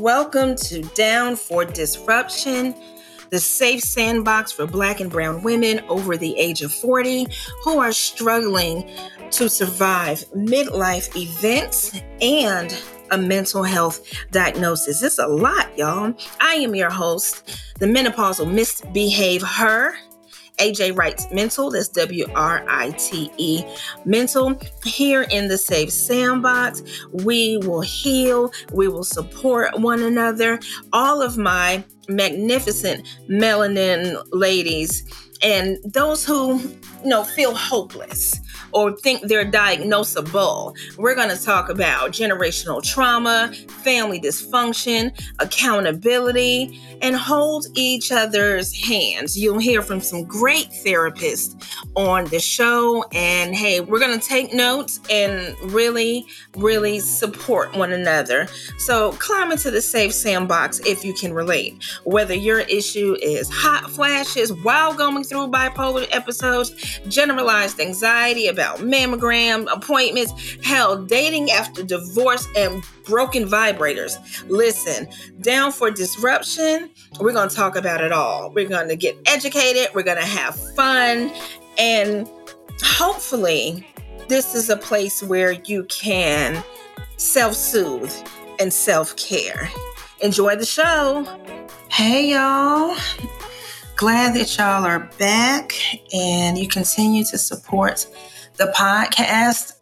[0.00, 2.74] Welcome to Down for Disruption,
[3.28, 7.26] the safe sandbox for Black and Brown women over the age of 40
[7.64, 8.90] who are struggling
[9.32, 12.74] to survive midlife events and
[13.10, 14.00] a mental health
[14.30, 15.02] diagnosis.
[15.02, 16.14] It's a lot, y'all.
[16.40, 19.92] I am your host, the menopausal misbehave her.
[20.60, 23.64] AJ Writes Mental, that's W R I T E
[24.04, 24.58] Mental.
[24.84, 26.82] Here in the Safe Sandbox,
[27.12, 30.60] we will heal, we will support one another.
[30.92, 35.04] All of my magnificent melanin ladies
[35.42, 38.40] and those who you know feel hopeless
[38.72, 40.76] or think they're diagnosable.
[40.96, 49.38] We're going to talk about generational trauma, family dysfunction, accountability, and hold each other's hands.
[49.38, 51.56] You'll hear from some great therapists
[51.96, 53.04] on the show.
[53.12, 58.46] And hey, we're going to take notes and really, really support one another.
[58.78, 61.82] So climb into the safe sandbox if you can relate.
[62.04, 69.66] Whether your issue is hot flashes while going through bipolar episodes, generalized anxiety about mammogram
[69.72, 74.16] appointments, hell, dating after divorce, and broken vibrators.
[74.48, 75.08] Listen,
[75.40, 76.90] down for disruption.
[77.20, 78.50] We're going to talk about it all.
[78.52, 81.32] We're going to get educated, we're going to have fun,
[81.78, 82.28] and
[82.82, 83.86] hopefully,
[84.28, 86.62] this is a place where you can
[87.16, 88.14] self soothe
[88.58, 89.70] and self care.
[90.20, 91.26] Enjoy the show.
[91.90, 92.96] Hey, y'all.
[93.96, 95.74] Glad that y'all are back
[96.14, 98.06] and you continue to support
[98.60, 99.72] the podcast.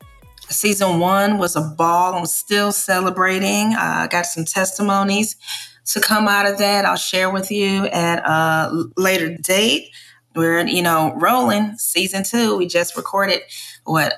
[0.48, 2.14] Season one was a ball.
[2.14, 3.74] I'm still celebrating.
[3.74, 5.34] I uh, got some testimonies
[5.86, 6.84] to come out of that.
[6.84, 9.90] I'll share with you at a later date.
[10.36, 12.56] We're, you know, rolling season two.
[12.56, 13.40] We just recorded
[13.82, 14.14] what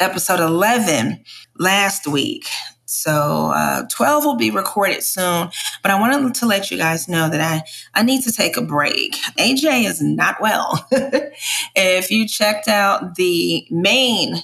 [0.00, 1.24] episode 11
[1.56, 2.48] last week.
[2.90, 7.28] So uh, 12 will be recorded soon, but I wanted to let you guys know
[7.28, 7.62] that I,
[7.94, 9.14] I need to take a break.
[9.38, 10.88] AJ is not well.
[11.76, 14.42] if you checked out the main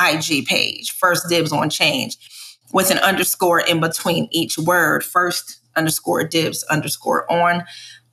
[0.00, 2.18] IG page, First Dibs on Change,
[2.72, 7.62] with an underscore in between each word, first underscore dibs underscore on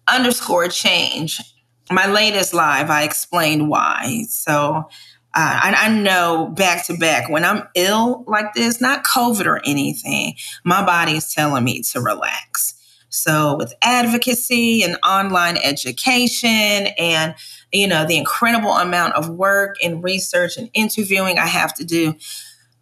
[0.07, 1.41] underscore change.
[1.89, 4.25] My latest live, I explained why.
[4.29, 4.87] So
[5.33, 9.61] Uh, I, I know back to back when I'm ill like this, not COVID or
[9.65, 12.73] anything, my body is telling me to relax.
[13.09, 17.35] So with advocacy and online education and
[17.71, 22.15] you know the incredible amount of work and research and interviewing I have to do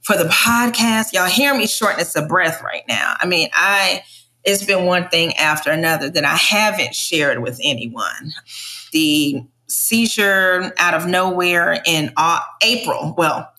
[0.01, 3.15] for the podcast, y'all hear me shortness of breath right now.
[3.19, 4.03] I mean, I
[4.43, 8.31] it's been one thing after another that I haven't shared with anyone.
[8.91, 12.11] The seizure out of nowhere in
[12.61, 13.13] April.
[13.17, 13.51] Well,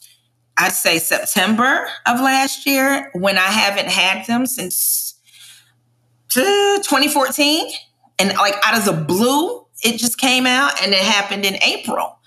[0.58, 5.14] I'd say September of last year when I haven't had them since
[6.36, 7.70] uh, 2014.
[8.18, 12.18] And like out of the blue, it just came out and it happened in April,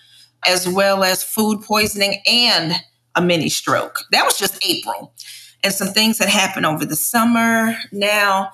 [0.48, 2.74] as well as food poisoning and
[3.16, 4.00] a mini stroke.
[4.12, 5.14] That was just April.
[5.64, 7.76] And some things that happened over the summer.
[7.92, 8.52] Now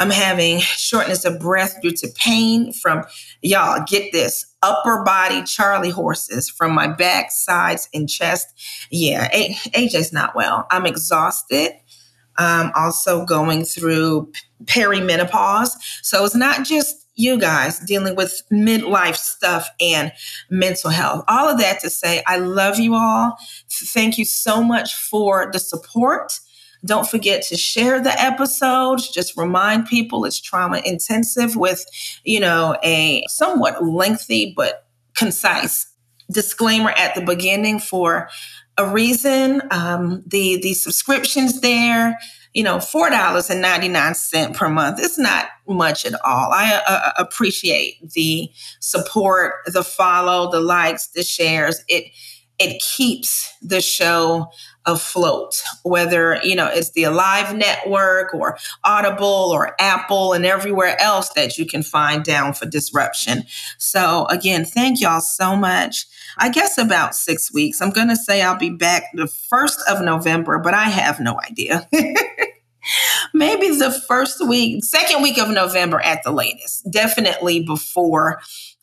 [0.00, 3.04] I'm having shortness of breath due to pain from,
[3.42, 8.48] y'all, get this, upper body Charlie horses from my back, sides, and chest.
[8.90, 10.66] Yeah, AJ's not well.
[10.70, 11.72] I'm exhausted.
[12.38, 14.32] I'm also going through
[14.64, 15.72] perimenopause.
[16.02, 20.10] So it's not just you guys dealing with midlife stuff and
[20.48, 21.22] mental health.
[21.28, 23.36] All of that to say, I love you all.
[23.70, 26.40] Thank you so much for the support.
[26.84, 29.10] Don't forget to share the episodes.
[29.10, 31.84] Just remind people it's trauma intensive with,
[32.24, 35.86] you know, a somewhat lengthy but concise
[36.30, 38.30] disclaimer at the beginning for
[38.78, 39.62] a reason.
[39.70, 42.18] Um, the the subscriptions there,
[42.54, 45.00] you know, four dollars and ninety nine cent per month.
[45.00, 46.50] It's not much at all.
[46.52, 51.84] I uh, appreciate the support, the follow, the likes, the shares.
[51.88, 52.04] It
[52.58, 54.50] it keeps the show
[54.86, 61.30] afloat, whether, you know, it's the Alive Network or Audible or Apple and everywhere else
[61.30, 63.44] that you can find down for disruption.
[63.78, 66.06] So again, thank y'all so much.
[66.38, 67.80] I guess about six weeks.
[67.80, 71.38] I'm going to say I'll be back the 1st of November, but I have no
[71.48, 71.88] idea.
[73.34, 78.40] Maybe the first week, second week of November at the latest, definitely before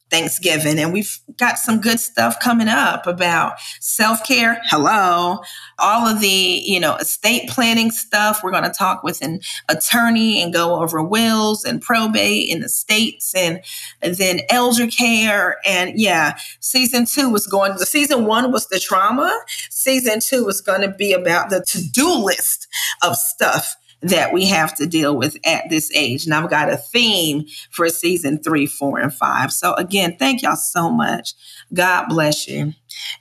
[0.10, 0.80] Thanksgiving.
[0.80, 4.60] And we've got some good stuff coming up about self care.
[4.66, 5.40] Hello.
[5.80, 8.42] All of the, you know, estate planning stuff.
[8.44, 12.70] We're going to talk with an attorney and go over wills and probate in the
[12.70, 13.62] states and,
[14.02, 15.58] then elder care.
[15.66, 19.38] And yeah, season two was going, season one was the trauma.
[19.70, 22.68] Season two was going to be about the to do list
[23.04, 26.26] of stuff that we have to deal with at this age.
[26.26, 29.52] And I've got a theme for season three, four, and five.
[29.52, 31.34] So, again, thank y'all so much.
[31.74, 32.74] God bless you.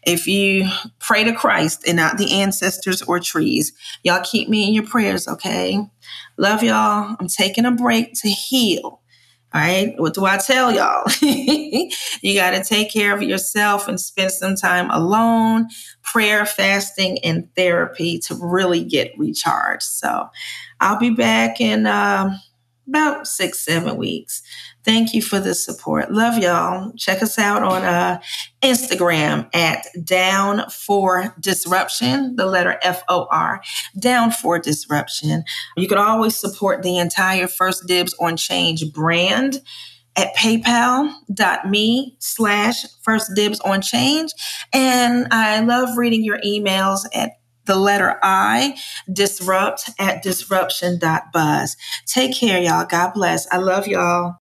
[0.07, 0.69] If you
[0.99, 5.27] pray to Christ and not the ancestors or trees, y'all keep me in your prayers,
[5.29, 5.79] okay?
[6.37, 7.17] Love y'all.
[7.19, 9.01] I'm taking a break to heal.
[9.57, 9.95] All right.
[9.97, 11.11] What do I tell y'all?
[11.23, 15.69] you got to take care of yourself and spend some time alone,
[16.03, 19.85] prayer, fasting, and therapy to really get recharged.
[19.85, 20.29] So
[20.81, 22.39] I'll be back in um,
[22.89, 24.43] about six, seven weeks.
[24.85, 26.13] Thank you for the support.
[26.13, 26.93] Love y'all.
[26.97, 28.21] Check us out on uh,
[28.63, 33.61] Instagram at Down for Disruption, the letter F O R,
[33.99, 35.45] Down for Disruption.
[35.77, 39.61] You can always support the entire First Dibs on Change brand
[40.17, 44.33] at paypal.me slash first dibs on change.
[44.73, 47.33] And I love reading your emails at
[47.67, 48.79] the letter I,
[49.13, 51.77] disrupt at disruption.buzz.
[52.07, 52.87] Take care, y'all.
[52.87, 53.47] God bless.
[53.53, 54.35] I love y'all.